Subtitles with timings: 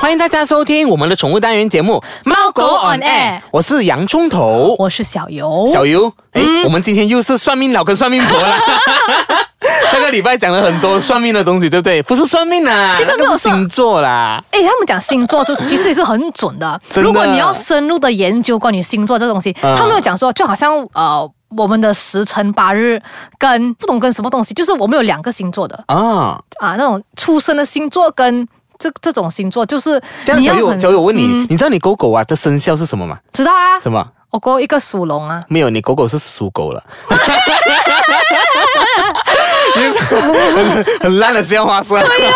[0.00, 6.10] 欢迎大家收听我们的宠物单元节目《猫狗 on air 我是洋葱头，我是小游，小游。
[6.32, 8.56] 哎，我们今天又是算命佬跟算命婆了。
[9.92, 12.02] 这个礼拜讲了很多算命的东西，对不对？
[12.04, 14.42] 不是算命啊，其实没有说那个是星座啦。
[14.52, 16.80] 哎，他们讲星座是其实也是很准的。
[16.94, 21.30] 的如果你要深入的研究关于星座这个东西，嗯他们有讲说，就好像呃。
[21.56, 23.02] 我们的时辰八日
[23.36, 28.46] 跟不懂跟什么东西，就是我们有两个星座的啊，啊，那种出生的星座跟
[28.80, 33.18] 这这种星座，就是这样小友，小友，我问你，嗯你知道你狗狗啊的生肖是什么吗？
[33.32, 34.04] 知道啊，什么？
[34.30, 36.82] 我狗一个属龙啊，没有，你狗狗是属狗了。
[39.74, 42.00] 很很烂的笑话是吧？
[42.00, 42.32] 对呀。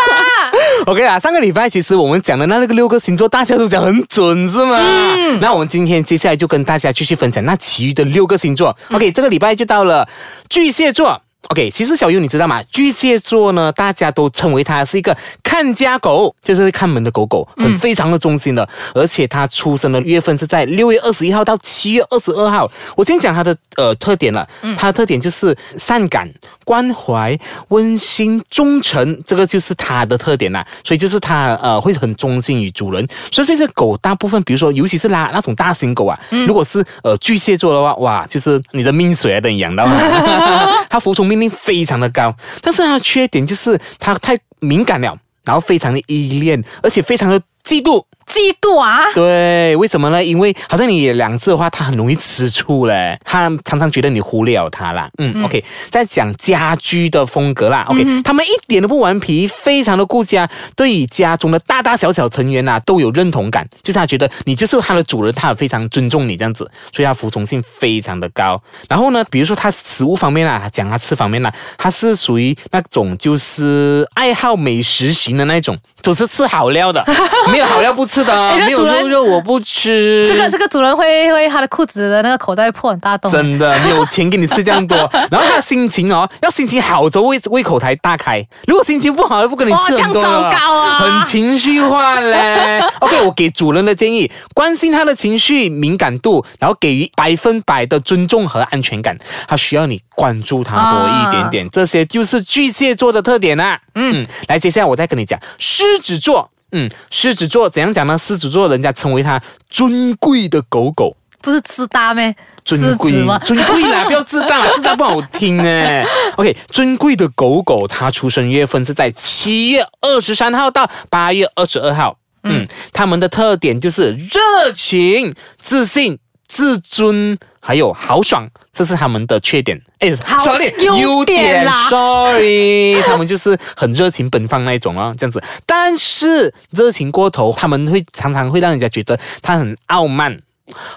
[0.87, 4.77] OK 啊，上个礼拜其实我们讲的那那个六个星座，大家都讲很准是吗？
[4.79, 5.39] 嗯。
[5.39, 8.75] 那我们今天接下来就跟大家继续分享那其余的六个星座。
[8.91, 10.07] OK，这个礼拜就到了
[10.49, 11.21] 巨蟹座。
[11.49, 12.61] OK，其实小优你知道吗？
[12.71, 22.69] 巨蟹座呢，大家都称为它是一个看家狗，就是会看门的狗狗，很非常的忠心的，而且它出生的月份是在六月二十一号到七月二十二号。
[22.95, 26.27] 我先讲它的呃特点了，它的特点就是善感、
[26.63, 30.65] 关怀、温馨、忠诚，这个就是它的特点啦。
[30.83, 33.07] 所以就是它呃会很忠心于主人。
[33.31, 42.35] 所以这些狗大部分，比如说尤其是拉那种大型狗啊，如果是呃巨蟹座的话，哇，就是你的命水啊等，你养到它，它服从命令非常的高。
[42.61, 48.03] 但是它的缺点就是它太敏感了，然后非常的依恋，而且非常的嫉妒。
[48.25, 50.23] 嫉妒啊，对，为什么呢？
[50.23, 55.07] 因为好像你两次的话，他很容易吃醋嘞，他常常觉得你忽略了他啦。
[55.19, 57.85] 嗯 o k 在讲家居的风格啦。
[57.87, 68.61] OK，、他们一点都不顽皮，非常的顾家，对于家中的大大小小成员呐、都有认同感，就是他觉得你就是他的主人，他非常尊重你这样子，所以他服从性非常的高。
[68.89, 77.03] 然后呢，比如说他食物方面啊，讲他吃方面啦、他是属于那种就是爱好美食型的那种，总是吃好料的，
[77.51, 80.25] 没有好料不吃 的， 没有肉肉我不吃。
[80.27, 84.97] 这个这个主人会会他的裤子的那个口袋会破很大洞，真的没有钱给你吃这样多，
[85.31, 90.99] 然后他的心情哦，要心情好之后胃胃口才大开，如果心情不好，就不跟你吃很糟糕啊。
[90.99, 92.81] 很情绪化嘞。
[92.99, 106.49] OK，我给主人的建议，关心他的情绪敏感度，然后给予百分百的尊重和安全感，他需要你关注他多一点点，这些就是巨蟹座的特点啦、嗯，来，接下来我再跟你讲狮子座。
[106.77, 108.17] 嗯，狮子座怎样讲呢？
[108.17, 111.15] 狮子座人家称为它尊贵的狗狗。
[111.41, 112.35] 不是自大咩？
[112.65, 116.03] 尊贵吗，尊贵啦， 不要自大啦，自大不好听呢。
[116.35, 122.17] OK，尊贵的狗狗，它出生月份是在七月二十三号到八月二十二号。
[122.43, 129.81] 嗯，他们的特点就是热情、自信、自尊，还有豪爽，这是他们的缺点。
[129.99, 130.57] 哎好
[130.99, 135.43] 优点啦，sorry， 他们就是很热情奔放那一种哦，这样子。
[135.65, 140.39] 但是热情过头，他们会常常会让人家觉得他很傲慢。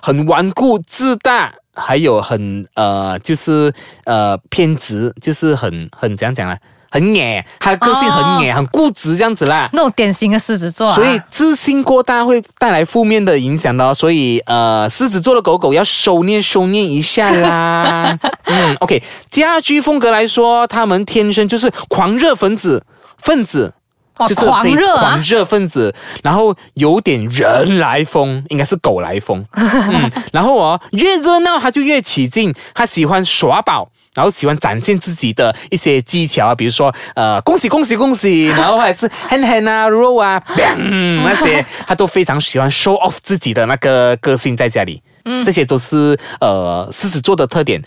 [0.00, 3.70] 很顽固自大，还有很呃，就是
[4.04, 6.56] 呃偏执，就是很很怎样讲呢？
[6.90, 9.68] 很野，他的个性很野，很固执这样子啦。
[9.72, 18.18] 那种典型的狮子座、啊，所以自信过大会带来负面的影响的哦，所以呃，狮子座的狗狗要收敛收敛一下啦。
[18.44, 22.84] 嗯，OK，家居风格来说，他们天生就是狂热分子
[23.18, 23.74] 分子。
[24.26, 25.94] 就是狂热啊狂热分子，
[26.24, 29.44] 然后有点人来疯，应该是狗来疯。
[29.52, 33.88] 嗯， 然后哦，越热闹他就越起劲，他喜欢耍宝。
[34.14, 45.02] 然后喜欢展现自己的一些技巧啊，比如说呃，恭喜恭喜恭喜，然后还是狠狠啊、肉啊、bang 那些，他都非常喜欢 show off 自己的那个个性在家里。
[45.24, 47.82] 嗯，这些都是呃狮子座的特点。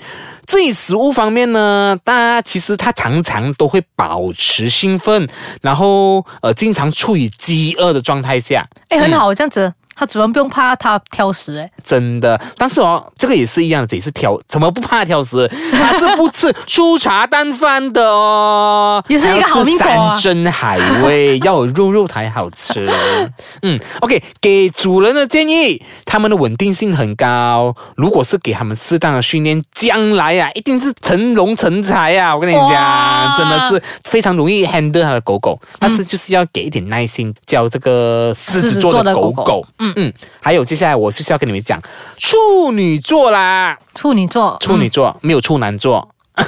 [0.46, 5.28] 至于食物方面呢，大家其实他常常都会保持兴奋，
[5.62, 8.68] 然后呃经常处于饥饿的状态下。
[8.90, 15.48] 哎，很好，这样子，他主人不用怕他挑食，哎，真的，但是哦，这个也是一样的，也是挑，怎么不怕挑食？
[15.72, 22.92] 它是不吃粗茶淡饭的哦， 也是一个好命山珍海味，要有肉肉才好吃。
[23.62, 32.36] 嗯，OK，给主人的建议，他们的稳定性很高，如果是给他们适当的训练，将来啊，一定是成龙成才啊！
[32.36, 39.68] 我跟你讲，真的是非常容易 handle 他的狗狗，但是就是要给一点耐心教这个狮子座的狗狮子座的狗狗。
[39.96, 41.82] 嗯嗯，还有接下来我就是要跟你们讲
[42.18, 46.08] 处女座啦，处女座，处女座、没有处男座。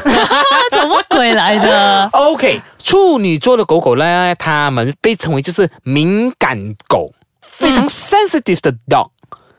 [0.71, 2.09] 什么鬼来的？
[2.13, 6.57] OK，处女座的狗狗呢，它们被称为就是敏感
[6.87, 7.11] 狗，
[7.41, 9.09] 非常 sensitive 的 dog。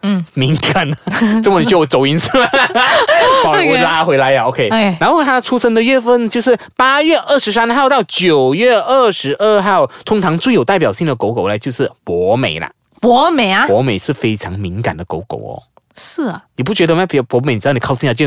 [0.07, 0.91] 嗯，敏感，
[1.43, 2.51] 这么你就我走音是吧？
[3.43, 4.67] 好，我拉回来呀，OK。
[4.67, 12.71] OK 然后它出生的月份就是八月二十三号到九月二十二号，通常最有代表性的狗狗呢就是博美啦。
[13.05, 15.63] 博美啊，博美是非常敏感的狗狗哦，
[15.95, 17.05] 是啊，你不觉得吗？
[17.05, 18.27] 比如博美，只要你靠近它就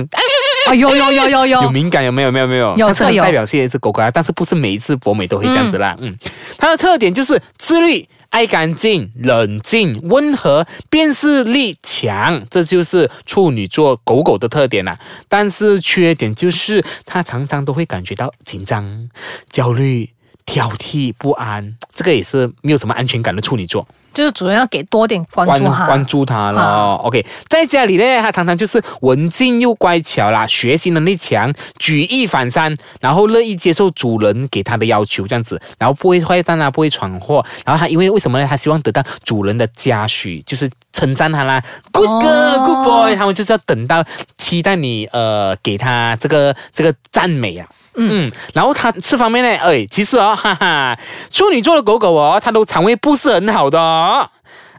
[0.68, 2.32] 啊有有有有有 有敏感，有没有？
[2.32, 5.98] 没有没有，有这个有代表性的一只狗狗啊，但是不是每一次博美都会这样子啦。
[6.00, 6.16] 嗯，
[6.60, 8.08] 它的特点就是自律。
[8.30, 19.10] 爱干净、冷静、温和、辨识力强，这就是处女座狗狗的特点啦、但是缺点就是它常常都会感觉到紧张、
[19.50, 20.10] 焦虑、
[20.46, 23.88] 挑剔、不安，这个也是没有什么安全感的处女座。
[24.18, 25.86] 就是主人要给多点关关注哈。
[25.86, 26.60] 关注他了。
[26.60, 37.46] 啊 OK，在家里呢，他常常就是文静又乖巧啦，学习能力强，举一反三，然后乐意接受主人给他的要求，这样子，然后不会坏蛋啊，不会闯祸。
[37.64, 38.48] 然后他因为为什么呢？
[38.50, 41.62] 他希望得到主人的嘉许，就是称赞他啦
[41.92, 44.04] ，Good girl、哦 Good boy，他们就是要等到
[44.36, 47.68] 期待你呃给他这个这个赞美啊。
[48.00, 50.96] 嗯，然后它这方面呢，哎，其实哦，哈哈，
[51.32, 54.07] 处女座的狗狗哦，它都肠胃不是很好的哦。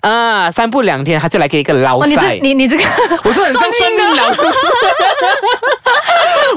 [0.01, 2.39] 啊，三步两天，他就来给一个捞哦，你塞。
[2.39, 2.85] 这你你这个，
[3.25, 4.41] 我是很像算命老师，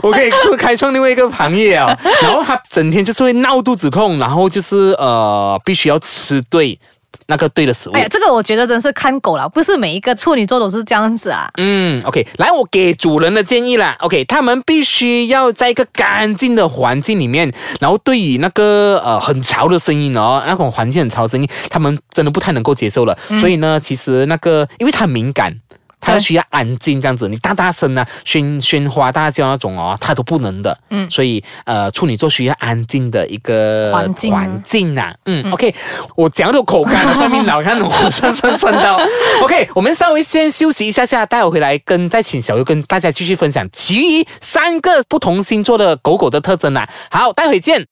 [0.03, 1.97] 我可以做开创另外一个行业啊。
[2.21, 6.79] 然后他整天就是会闹肚子痛，然后就是呃，必须要吃对
[7.27, 8.01] 那个对的食物哎。
[8.01, 11.49] 呀，这个我觉得真是看狗了，不是每一个处女座都是这样子啊。
[11.57, 13.95] 嗯，OK，来，我给主人的建议啦。
[13.99, 23.17] OK，他们必须要在一个干净的环境里面，然后对于那个呃很吵的声音哦，那种环境很吵的声音，他们真的不太能够接受了。
[23.39, 25.55] 所以呢，其实那个因为它敏感。
[26.01, 30.77] 它对需要安静这样子，你大大声啊、喧喧哗大叫那种哦，它都不能的。
[30.89, 35.13] 嗯，所以呃，处女座需要安静的一个环境环境啊。
[35.25, 35.73] 嗯 o k
[36.15, 38.99] 我讲都口干了，算命老看我算算算到。
[39.43, 46.89] OK，我们稍微先休息一下下，待会回来跟再请小优跟大家继续分享其余三个不同星座的狗狗的特征啊。
[47.11, 47.85] 好，待会见。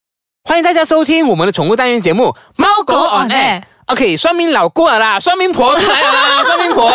[0.43, 3.61] 欢迎大家收听我们的宠物单元节目《猫狗 on air》。
[3.89, 6.87] OK，算命老过了啦，算命婆出来了啦， 算命婆。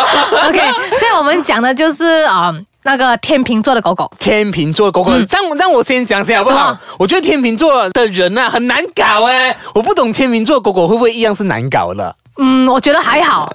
[0.47, 0.59] OK，
[0.97, 4.07] 所以我们讲的就是啊、呃那个天秤座的狗狗。
[4.19, 6.77] 天秤座的狗狗，让让我先讲先好不好？
[6.99, 12.15] 我觉得天秤座的人啊很难搞哎，我不懂天秤座的狗狗会不会一样是难搞的。
[12.37, 13.51] 嗯，我觉得还好。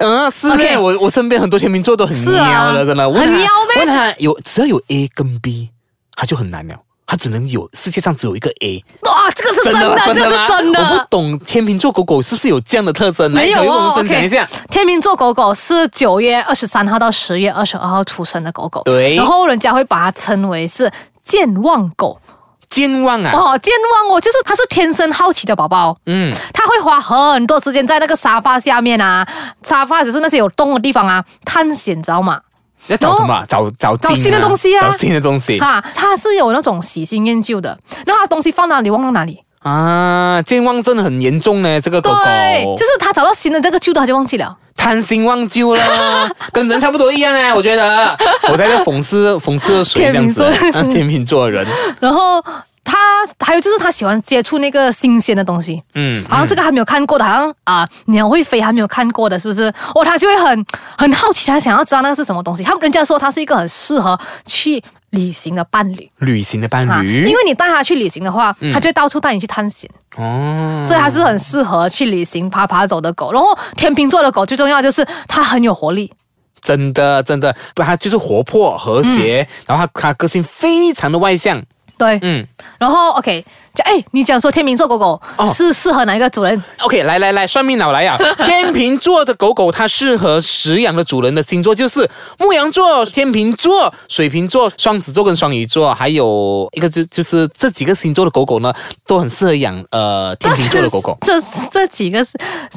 [0.00, 3.10] 嗯， 是 OK 嘞，我我身边很多天秤座都很喵的，真的。
[3.10, 5.70] 很喵呗问他有只要有 A 跟 B，
[6.14, 6.74] 他就很难了，
[7.06, 8.82] 他只能有世界上只有一个 A。
[9.02, 11.04] 哇，这个是真的，吗这个是真的我不。
[11.10, 13.32] 懂天秤座狗狗是不是有这样的特征？
[13.32, 14.48] 来没有我哦们分享一下。
[14.70, 20.90] 天秤座狗狗是九月二十三号到十月二十二号出生的狗狗，对然后人家会把它称为是
[21.22, 22.18] 健忘狗
[22.66, 29.24] 健忘啊，哦，健忘哦，就是它是天生好奇的宝宝，嗯，它会花很多时间在那个沙发下面啊，
[29.62, 32.40] 沙发只是那些有洞的地方啊探险，知道吗？
[32.88, 33.44] 要找什么啊？
[33.48, 35.82] 找找找新的东西啊找新的东西啊！
[35.94, 39.40] 他是有那种喜新厌旧的，那它东西放哪里忘到哪里。
[39.62, 40.42] 啊！
[40.42, 44.56] 健忘症很严重呢，这个狗狗对，就是他找到新的这个旧的，他就忘记了。
[44.76, 48.14] 贪新忘旧啦， 跟人差不多一样哎，我觉得。
[48.52, 50.44] 我在这讽刺讽刺谁这样子，
[50.90, 51.66] 天秤座的人，
[52.00, 52.44] 然后
[52.84, 52.98] 它
[53.40, 59.62] 还有就是他喜欢接触那个新鲜的东西，嗯，好像这个还没有看过的，好像啊、鸟会飞还没有看过的，是不是？
[59.94, 60.66] 哦，他就会很
[60.98, 62.62] 很好奇，他想要知道那个是什么东西。
[62.62, 66.10] 他们人家说他是一个很适合去旅行的伴侣。
[66.18, 73.32] 旅行的伴啊，侣，因为你带他去旅行的话，他就会到处带你去探险，哦，所以他是很适合去旅行、爬爬走的狗。
[73.32, 76.12] 然后天秤座的狗最重要就是它很有活力，
[76.60, 81.62] 真的真的，不，它就是活泼和谐，然后它它个性非常的外向，
[81.98, 82.46] 对，嗯。
[82.78, 88.16] 然后 OK，讲哎，你讲说天秤座狗狗哦是适合哪一个主人？，OK，来来来，算命佬来啊！
[88.46, 98.72] 天秤座的狗狗它适合食养的主人的星座就是牧羊座、天秤座、水瓶座、双子座跟双鱼座，还有一个就就是这几个星座的狗狗呢，
[99.06, 101.18] 都很适合养呃天秤座的狗狗。
[101.26, 102.24] 这这几个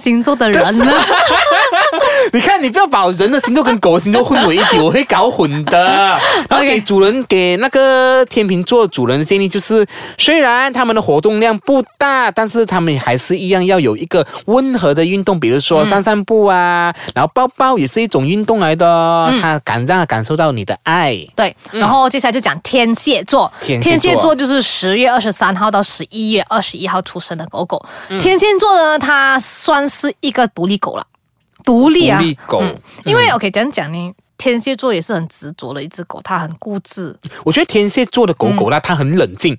[0.02, 0.86] 星座的人呢？
[2.34, 6.18] 你看，你不要把人的星座跟狗的星座混为一体，我会搞混的。
[6.50, 9.86] 然后给主人给那个天秤座主人的建议就是，
[10.18, 21.18] 虽然他们的活动量不大，但是他们还是一样要有一个温和的运动，比如说散散步啊，然后抱抱也是一种运动来的，它感让他感受到你的爱。
[21.36, 23.52] 对，然后接下来就讲天蝎座。
[23.62, 24.38] 天蝎座。
[24.38, 27.84] 就是十月二十三号到十一月二十一号出生的狗狗。
[28.08, 28.20] 嗯。
[28.20, 31.04] 天蝎座呢，它算是一个独立狗了，
[31.66, 32.60] 独立啊，独立狗。
[32.62, 32.78] 嗯。
[33.04, 37.18] 因为 OK 这样讲呢，天蝎座也是很执着的一只狗，它很固执。
[37.44, 39.58] 我觉得天蝎座的狗狗呢，它很冷静，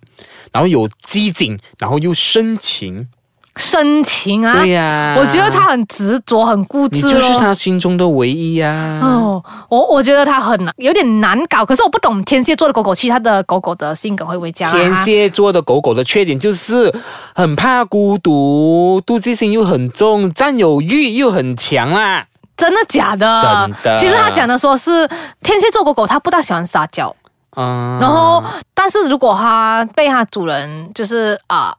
[0.53, 3.09] 然后有机警，然后又深情。
[3.57, 4.61] 深情啊。
[4.61, 11.67] 对呀我觉得他很执着，很固执你就是他心中的唯一呀、哦，我我觉得他很难，有点难搞。
[11.67, 14.79] 可是我不懂天蝎座的狗狗，其他的狗狗的性格会不会这样、啊？
[14.79, 16.95] 天蝎座的狗狗的缺点就是
[17.35, 22.27] 很怕孤独，妒忌心又很重，占有欲又很强啦。
[22.57, 23.41] 真的假的？
[23.43, 25.09] 真的其实他讲的说是
[25.43, 27.15] 天蝎座狗狗，他不大喜欢撒娇，
[27.59, 31.75] 嗯，然后但是如果它被它主人就是啊。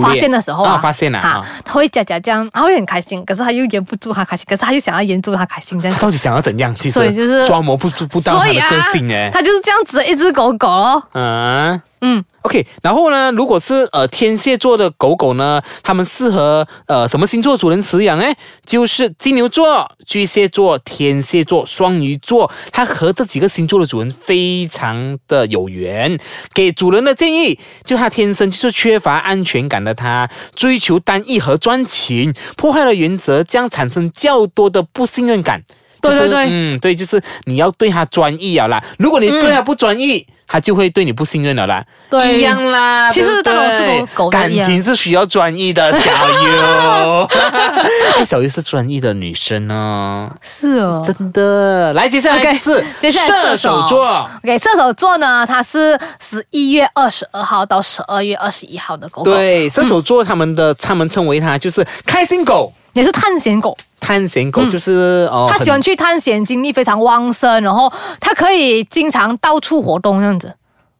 [0.00, 6.74] 发现的时候啊，啊发现啊，它会假假这样，它会很开心，可是它又掩不住它开心，可是它又想要掩住它开心这样到底想要怎样？
[6.74, 11.02] 其实所以就是装模不出不到他的个性哎、它就是这样子的一只狗狗咯。
[11.12, 11.82] 嗯。
[12.04, 18.24] 嗯，OK，然后呢，如果是呃天蝎座的狗狗呢，它们适合呃什么星座主人饲养呢？
[18.66, 26.18] 就是金牛座、巨蟹座、天蝎座、双鱼座，它和这几个星座的主人非常的有缘。
[26.52, 35.62] 给主人的建议，就它天生就是缺乏安全感的它，追求单一和专情，破坏了原则，将产生较多的不信任感。
[36.02, 38.82] 就是对对对嗯，对，就是你要对它专一啊啦。
[38.98, 41.82] 如果你对它不专一，它就会对你不信任了啦。
[42.10, 43.10] 对一样啦。
[43.10, 47.28] 其实大多数都狗都感情是需要专一的，小优。
[48.18, 51.94] 哎，小优是专一的女生哦，是哦真的。
[51.94, 54.28] 来，接下来是接下来射手座。
[54.44, 62.70] OK，射手座呢，它是十一月二十二号到十二月二十一号的狗狗，对，射手座他们的、他们称为他就是开心狗。
[62.92, 63.76] 也是探险狗。
[64.00, 70.52] 探险狗就是、哦，他喜欢去探险，精力非常旺盛，然后他可以经常到处活动这样子，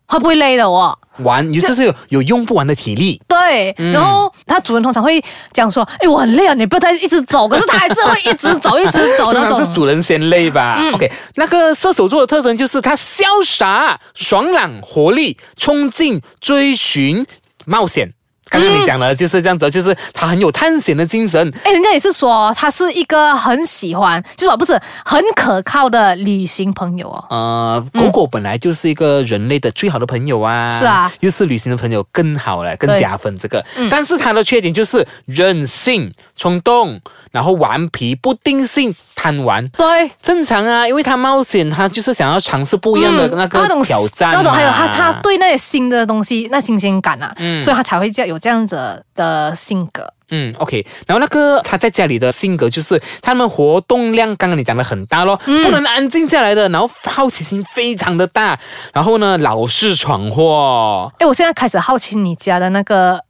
[0.06, 0.96] 会不会累的哦？
[1.18, 3.20] 玩，就是有有用不完的体力。
[3.28, 5.22] 对，嗯然后它主人通常会
[5.52, 9.60] 讲说：“哎，我很累啊，你不要再一直走。”可是它还是会一直走，一直走 那种。
[9.60, 10.78] 是主人先累吧。
[10.94, 17.26] OK，那个射手座的特征就是它潇洒、爽朗、活力、冲劲、追寻、
[17.66, 18.14] 冒险。
[18.52, 21.50] 刚刚你讲了就是这样子，就是他很有探险的精神。
[21.64, 27.24] 哎，人家也是说他是一个很喜欢，就是说不是很可靠的旅行朋友哦。
[27.30, 33.64] 呃，狗狗本来就是一个人类的最好的朋友啊，是啊，又是旅行的朋友更好了，更加分这个。
[33.90, 39.66] 但是它的缺点就是任性、冲动，然后顽皮、不定性、贪玩。
[39.70, 45.12] 对，正常啊，因为他冒险，他就是想要尝试不一样的那个挑战、那种还有他他。
[45.22, 50.12] 对那些新的东西那新鲜感啊，嗯所以他才会这样有这样子的性格。
[50.34, 55.62] 嗯，OK，然后那个他在家里的性格就是他们活动量，刚刚你讲的很大咯，嗯。
[55.62, 58.58] 不能安静下来的，然后好奇心非常的大，
[58.94, 63.22] 然后呢老是闯祸，哎，我现在开始好奇你家的那个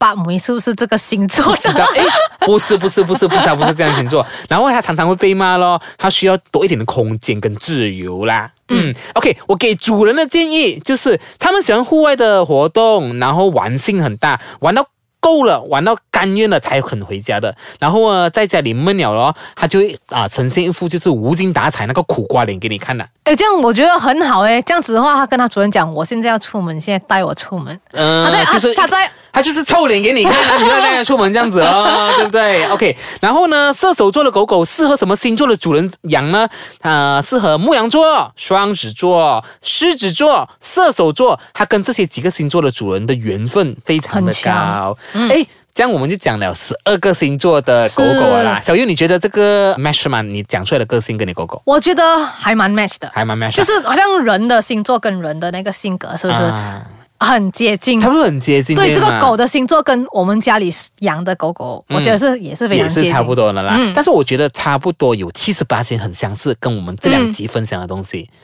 [0.00, 1.84] 八母是不是这个星座知道？
[1.94, 2.02] 哎，
[2.46, 8.50] 不是不是不是不是，不是这样星座，然后他常常会被骂咯，他需要多一点的空间跟自由啦。
[8.70, 14.86] 嗯，OK，我给主人的建议就是，他们喜欢户外的活动，然后玩性很大，玩到
[15.20, 17.54] 够了，玩到甘愿了才肯回家的。
[17.78, 23.06] 然后呢，在家里闷了咯，他就会啊、呈现一副就是无精打采那个苦瓜脸给你看的。
[23.30, 24.60] 哎，这样我觉得很好哎。
[24.62, 27.78] 这样子的话，他跟他主人讲，我现在要出门，你现在带我出门。
[27.92, 36.48] 嗯、他在就是他在他就是臭脸给你看啊，你要带他出门这样子哦， 对不对？OK，然后呢，射手座的狗狗适合什么星座的主人养呢？
[36.80, 44.98] 呃，适合牧羊座、双子座、狮子座、射手座，它跟这些几个星座的主人的缘分非常的高。
[45.12, 45.46] 哎、
[45.80, 48.60] 这样我们就讲了十二个星座的狗狗了啦。
[48.60, 50.20] 小优，你觉得这个 match 吗？
[50.20, 56.86] 你讲出来的个性跟你狗狗我觉得还蛮 match 的，还蛮 match，就是好像人的星座跟人的那个性格是不是啊
[57.18, 57.98] 很接近？
[57.98, 58.76] 差不多很接近。
[58.76, 63.76] 对，这吗个狗的星座跟我们家里养的狗狗，我觉得是也是非常接近，也是差不多的啦。
[63.78, 68.28] 嗯但是我觉得差不多有七十八星很相似，跟我们这两集分享的东西。
[68.30, 68.36] 嗯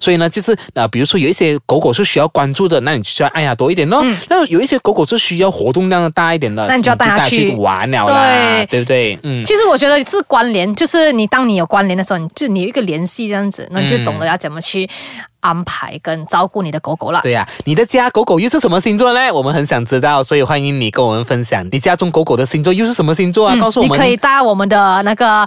[0.00, 4.04] 所以呢，就是呃，比如说有一些狗狗是需要关注的，那你就要爱它多一点咯。
[4.28, 9.18] 那有一些狗狗是需要活动量大一点的，嗯那你就要带它去去玩了啦，对对不对？
[9.22, 9.44] 嗯。
[9.44, 14.88] 其实我觉得是关联，就是你当你有关联的时候，你就你有一个联系这样子，那你就懂得要怎么去
[15.40, 17.20] 安排跟照顾你的狗狗了。
[17.22, 19.32] 对呀、你的家狗狗又是什么星座呢？
[19.32, 23.56] 我们很想知道，所以欢迎你跟我们分享你家中狗狗的星座又是什么星座啊？
[23.56, 23.98] 告诉我们。
[23.98, 25.46] 可以到我们的那个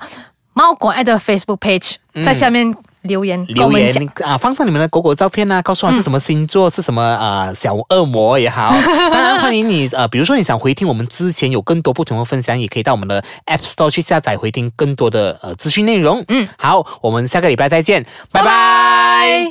[0.53, 2.73] 猫狗爱的 Facebook page，、在下面
[3.07, 3.91] 留言留言。
[4.23, 8.69] 啊，放上你们的狗狗照片啊，告诉我是什么星座，是什么呃小恶魔也好。
[9.11, 16.23] 当然欢迎你呃，比如说你想回听我们之前有更多不同的分享，也可以到我们的 App Store 去下载回听更多的呃资讯内容。
[16.27, 19.45] 嗯，好，我们下个礼拜再见，拜拜拜